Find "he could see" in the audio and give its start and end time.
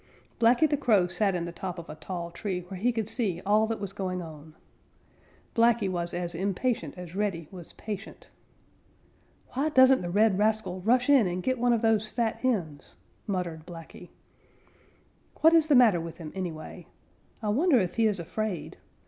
2.79-3.39